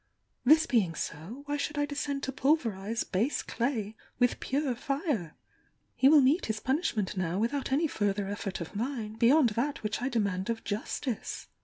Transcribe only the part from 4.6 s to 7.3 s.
fire? He will meet his punishment